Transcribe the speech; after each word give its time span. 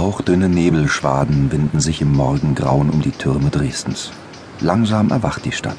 Hauchdünne 0.00 0.48
Nebelschwaden 0.48 1.52
winden 1.52 1.78
sich 1.78 2.00
im 2.00 2.14
Morgengrauen 2.14 2.88
um 2.88 3.02
die 3.02 3.10
Türme 3.10 3.50
Dresdens. 3.50 4.12
Langsam 4.58 5.10
erwacht 5.10 5.44
die 5.44 5.52
Stadt. 5.52 5.76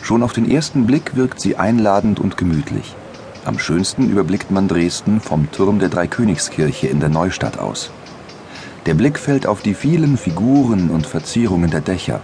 Schon 0.00 0.22
auf 0.22 0.32
den 0.32 0.50
ersten 0.50 0.86
Blick 0.86 1.14
wirkt 1.14 1.38
sie 1.38 1.56
einladend 1.56 2.18
und 2.18 2.38
gemütlich. 2.38 2.96
Am 3.44 3.58
schönsten 3.58 4.08
überblickt 4.08 4.50
man 4.50 4.68
Dresden 4.68 5.20
vom 5.20 5.52
Turm 5.52 5.80
der 5.80 5.90
Dreikönigskirche 5.90 6.86
in 6.86 6.98
der 6.98 7.10
Neustadt 7.10 7.58
aus. 7.58 7.90
Der 8.86 8.94
Blick 8.94 9.18
fällt 9.18 9.46
auf 9.46 9.60
die 9.60 9.74
vielen 9.74 10.16
Figuren 10.16 10.88
und 10.88 11.06
Verzierungen 11.06 11.70
der 11.70 11.82
Dächer. 11.82 12.20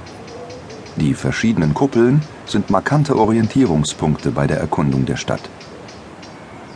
Die 0.97 1.13
verschiedenen 1.13 1.75
Kuppeln 1.75 2.23
sind 2.47 2.71
markante 2.71 3.19
Orientierungspunkte 3.19 4.31
bei 4.31 4.47
der 4.47 4.61
Erkundung 4.61 5.05
der 5.05 5.17
Stadt. 5.17 5.51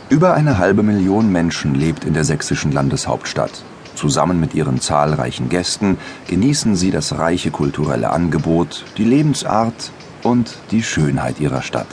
Über 0.09 0.35
eine 0.35 0.59
halbe 0.59 0.83
Million 0.83 1.31
Menschen 1.31 1.73
lebt 1.73 2.05
in 2.05 2.13
der 2.13 2.23
sächsischen 2.23 2.71
Landeshauptstadt. 2.71 3.63
Zusammen 3.99 4.39
mit 4.39 4.53
ihren 4.53 4.79
zahlreichen 4.79 5.49
Gästen 5.49 5.97
genießen 6.29 6.77
sie 6.77 6.89
das 6.89 7.17
reiche 7.17 7.51
kulturelle 7.51 8.11
Angebot, 8.11 8.85
die 8.97 9.03
Lebensart 9.03 9.91
und 10.23 10.55
die 10.71 10.83
Schönheit 10.83 11.41
ihrer 11.41 11.61
Stadt. 11.61 11.89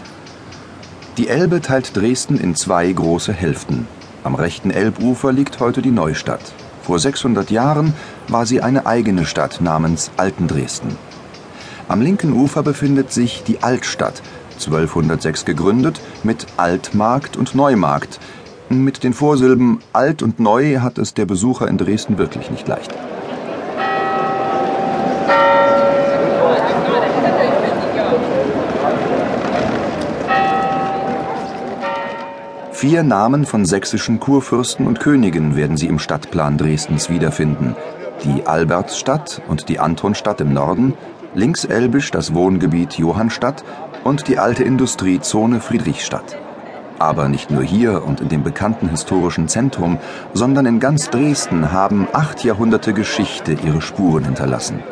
Die 1.17 1.27
Elbe 1.27 1.61
teilt 1.61 1.97
Dresden 1.97 2.39
in 2.39 2.55
zwei 2.55 2.93
große 2.93 3.33
Hälften. 3.33 3.89
Am 4.23 4.37
rechten 4.37 4.71
Elbufer 4.71 5.33
liegt 5.33 5.59
heute 5.59 5.83
die 5.83 5.91
Neustadt. 5.91 6.53
Vor 6.81 7.01
600 7.01 7.51
Jahren 7.51 7.93
war 8.29 8.47
sie 8.47 8.63
eine 8.63 8.87
eigene 8.87 9.25
Stadt 9.25 9.61
namens 9.61 10.13
Altendresden. 10.17 10.97
Am 11.89 12.01
linken 12.01 12.35
Ufer 12.35 12.63
befindet 12.63 13.11
sich 13.13 13.43
die 13.43 13.65
Altstadt, 13.65 14.23
1206 14.59 15.45
gegründet, 15.45 16.01
mit 16.23 16.47
Altmarkt 16.57 17.37
und 17.37 17.57
Neumarkt. 17.57 18.21
Mit 18.69 19.05
den 19.05 19.13
Vorsilben 19.13 19.79
Alt 19.93 20.25
und 20.25 20.41
Neu 20.41 20.79
hat 20.81 20.99
es 20.99 21.15
der 21.15 21.25
Besucher 21.25 21.69
in 21.69 21.79
Dresden 21.79 22.19
wirklich 22.19 22.51
nicht 22.51 22.67
leicht. 22.67 22.93
Vier 32.73 33.05
Namen 33.05 33.47
von 33.47 33.65
sächsischen 33.65 34.19
Kurfürsten 34.19 34.87
und 34.87 34.99
Königen 34.99 35.55
werden 35.55 35.77
Sie 35.77 35.87
im 35.87 36.01
Stadtplan 36.01 36.59
Dresdens 36.59 37.09
wiederfinden. 37.09 37.77
Die 38.25 38.47
Albertsstadt 38.49 39.43
und 39.47 39.69
die 39.69 39.79
Antonstadt 39.79 40.41
im 40.41 40.53
Norden, 40.53 40.95
linkselbisch 41.35 42.11
das 42.11 42.35
Wohngebiet 42.35 42.95
Johannstadt 42.95 43.65
und 44.03 44.27
die 44.27 44.39
alte 44.39 44.65
Industriezone 44.65 45.61
Friedrichstadt. 45.61 46.37
Aber 46.99 47.29
nicht 47.29 47.51
nur 47.51 47.63
hier 47.63 48.05
und 48.05 48.21
in 48.21 48.29
dem 48.29 48.43
bekannten 48.43 48.89
historischen 48.89 49.49
Zentrum, 49.49 49.99
sondern 50.33 50.67
in 50.67 50.81
ganz 50.81 51.11
Dresden 51.11 51.73
haben 51.73 52.09
acht 52.13 52.45
Jahrhunderte 52.45 52.93
Geschichte 52.93 53.53
ihre 53.53 53.83
Spuren 53.83 54.25
hinterlassen. 54.25 54.83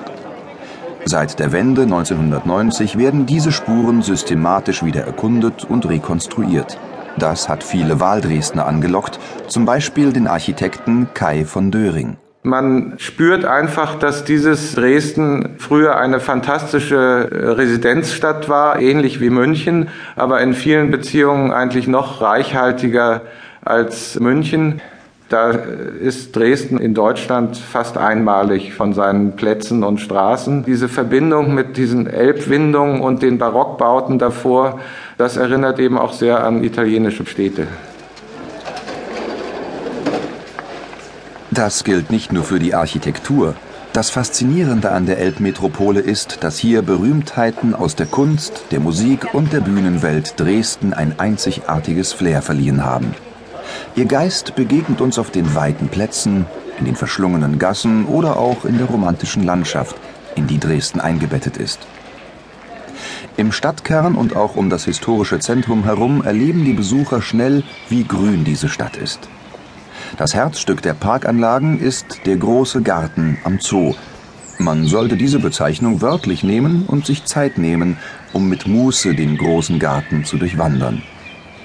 Seit 1.07 1.39
der 1.39 1.53
Wende 1.53 1.83
1990 1.83 2.97
werden 2.97 3.27
diese 3.27 3.53
Spuren 3.53 4.01
systematisch 4.01 4.83
wieder 4.83 5.03
erkundet 5.03 5.65
und 5.65 5.87
rekonstruiert. 5.89 6.79
Das 7.19 7.49
hat 7.49 7.63
viele 7.63 8.01
Wahldresdner 8.01 8.67
angelockt, 8.67 9.21
zum 9.47 9.67
Beispiel 9.67 10.13
den 10.13 10.27
Architekten 10.27 11.09
Kai 11.15 11.45
von 11.45 11.71
Döring. 11.71 12.17
Man 12.47 12.93
spürt 12.99 13.47
einfach, 13.47 13.95
dass 13.95 14.25
dieses 14.25 14.75
Dresden 14.75 15.55
früher 15.57 15.97
eine 15.97 16.21
fantastische 16.21 16.95
äh, 17.33 17.49
Residenzstadt 17.53 18.51
war, 18.51 18.79
ähnlich 18.79 19.19
wie 19.23 19.31
München, 19.31 19.89
aber 20.15 20.43
in 20.43 20.53
vielen 20.53 20.91
Beziehungen 20.91 21.53
eigentlich 21.53 21.89
noch 21.89 22.21
reichhaltiger 22.21 23.23
als 23.65 24.21
München. 24.21 24.83
Da 25.31 25.53
ist 25.53 26.37
Dresden 26.37 26.77
in 26.77 26.93
Deutschland 26.93 27.57
fast 27.57 27.97
einmalig 27.97 28.75
von 28.75 28.93
seinen 28.93 29.37
Plätzen 29.37 29.83
und 29.83 30.03
Straßen. 30.03 30.67
Diese 30.67 30.91
Verbindung 30.91 31.55
mit 31.55 31.79
diesen 31.79 32.07
Elbwindungen 32.07 33.01
und 33.01 33.23
den 33.23 33.39
Barockbauten 33.39 34.19
davor, 34.19 34.81
das 35.17 35.39
erinnert 35.39 35.79
eben 35.79 35.97
auch 35.97 36.13
sehr 36.13 36.45
an 36.45 36.63
italienische 36.63 37.25
Städte. 37.25 37.67
Das 41.55 41.85
gilt 41.85 42.11
nicht 42.11 42.33
nur 42.33 42.43
für 42.43 42.59
die 42.59 42.75
Architektur. 42.75 43.55
Das 43.93 44.11
Faszinierende 44.11 44.91
an 44.91 45.07
der 45.07 45.19
Elbmetropole 45.19 46.01
ist, 46.01 46.39
dass 46.41 46.59
hier 46.59 46.83
Berühmtheiten 46.83 47.77
aus 47.77 47.95
der 47.95 48.07
Kunst, 48.07 48.65
der 48.73 48.81
Musik 48.81 49.35
und 49.35 49.53
der 49.53 49.61
Bühnenwelt 49.61 50.35
Dresden 50.37 50.93
ein 50.93 51.21
einzigartiges 51.21 52.13
Flair 52.13 52.43
verliehen 52.43 52.85
haben. 52.85 53.15
Ihr 53.95 54.07
Geist 54.07 54.57
begegnet 54.57 55.01
uns 55.01 55.17
auf 55.17 55.31
den 55.31 55.55
weiten 55.55 55.87
Plätzen, 55.87 56.47
in 56.81 56.87
den 56.87 56.97
verschlungenen 56.97 57.61
Gassen 57.61 58.07
oder 58.07 58.37
auch 58.37 58.65
in 58.65 58.79
der 58.79 58.89
romantischen 58.89 59.45
Landschaft, 59.45 59.95
in 60.35 60.49
die 60.49 60.59
Dresden 60.59 60.99
eingebettet 60.99 61.57
ist. 61.57 61.79
Im 63.37 63.53
Stadtkern 63.53 64.17
und 64.17 64.35
auch 64.35 64.57
um 64.57 64.71
das 64.71 64.87
historische 64.87 65.39
Zentrum 65.39 65.85
herum 65.85 66.25
erleben 66.25 66.65
die 66.65 66.73
Besucher 66.73 67.23
schnell, 67.23 67.63
wie 67.89 68.03
grün 68.03 68.43
diese 68.43 68.69
Stadt 68.69 68.97
ist. 68.97 69.29
Das 70.17 70.33
Herzstück 70.33 70.81
der 70.81 70.95
Parkanlagen 70.95 71.81
ist 71.81 72.21
der 72.25 72.37
große 72.37 72.83
Garten 72.83 73.39
am 73.43 73.59
Zoo. 73.59 73.95
Man 74.59 74.87
sollte 74.87 75.17
diese 75.17 75.41
Bezeichnung 75.41 76.03
wörtlich 76.03 76.45
nehmen 76.45 76.87
und 76.87 77.05
sich 77.05 77.25
Zeit 77.25 77.59
nehmen, 77.59 77.99
um 78.33 78.49
mit 78.49 78.69
Muße 78.69 79.15
den 79.15 79.37
großen 79.37 79.81
Garten 79.81 80.25
zu 80.25 80.37
durchwandern. 80.37 81.03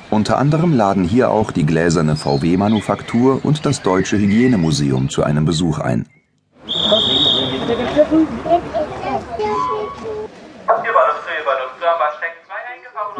Unter 0.09 0.39
anderem 0.39 0.73
laden 0.73 1.03
hier 1.03 1.29
auch 1.29 1.51
die 1.51 1.65
gläserne 1.65 2.15
VW-Manufaktur 2.15 3.45
und 3.45 3.67
das 3.67 3.83
Deutsche 3.83 4.17
Hygienemuseum 4.17 5.09
zu 5.09 5.21
einem 5.21 5.45
Besuch 5.45 5.77
ein. 5.77 6.07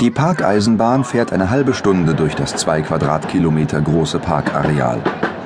Die 0.02 0.12
Parkeisenbahn 0.12 1.04
fährt 1.04 1.34
eine 1.34 1.50
halbe 1.50 1.74
Stunde 1.74 2.16
durch 2.16 2.36
das 2.36 2.56
zwei 2.56 2.82
Quadratkilometer 2.82 3.82
große 3.82 4.20
Parkareal. 4.20 5.02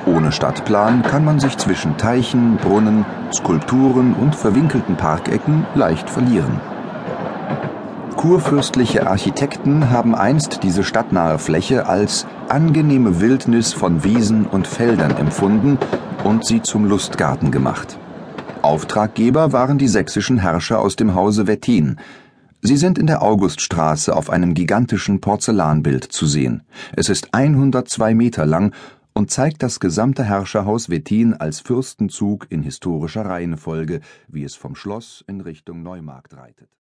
Ohne 0.06 0.32
Stadtplan 0.32 1.02
kann 1.02 1.24
man 1.24 1.40
sich 1.40 1.56
zwischen 1.58 1.96
Teichen, 1.96 2.56
Brunnen, 2.56 3.04
Skulpturen 3.32 4.14
und 4.14 4.36
verwinkelten 4.36 4.96
Parkecken 4.96 5.66
leicht 5.74 6.08
verlieren. 6.08 6.60
Kurfürstliche 8.16 9.06
Architekten 9.06 9.90
haben 9.90 10.14
einst 10.14 10.62
diese 10.62 10.84
stadtnahe 10.84 11.38
Fläche 11.38 11.86
als 11.86 12.26
angenehme 12.48 13.20
Wildnis 13.20 13.72
von 13.72 14.04
Wiesen 14.04 14.46
und 14.46 14.66
Feldern 14.66 15.16
empfunden 15.16 15.78
und 16.22 16.46
sie 16.46 16.62
zum 16.62 16.84
Lustgarten 16.84 17.50
gemacht. 17.50 17.98
Auftraggeber 18.62 19.52
waren 19.52 19.76
die 19.78 19.88
sächsischen 19.88 20.38
Herrscher 20.38 20.78
aus 20.78 20.96
dem 20.96 21.14
Hause 21.14 21.46
Wettin, 21.46 21.98
Sie 22.66 22.78
sind 22.78 22.98
in 22.98 23.06
der 23.06 23.20
Auguststraße 23.20 24.16
auf 24.16 24.30
einem 24.30 24.54
gigantischen 24.54 25.20
Porzellanbild 25.20 26.02
zu 26.02 26.26
sehen. 26.26 26.62
Es 26.96 27.10
ist 27.10 27.34
102 27.34 28.14
Meter 28.14 28.46
lang 28.46 28.74
und 29.12 29.30
zeigt 29.30 29.62
das 29.62 29.80
gesamte 29.80 30.24
Herrscherhaus 30.24 30.88
Wettin 30.88 31.34
als 31.34 31.60
Fürstenzug 31.60 32.46
in 32.48 32.62
historischer 32.62 33.26
Reihenfolge, 33.26 34.00
wie 34.28 34.44
es 34.44 34.54
vom 34.54 34.76
Schloss 34.76 35.22
in 35.26 35.42
Richtung 35.42 35.82
Neumarkt 35.82 36.38
reitet 36.38 36.70